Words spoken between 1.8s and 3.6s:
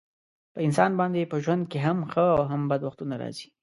هم ښه او هم بد وختونه راځي.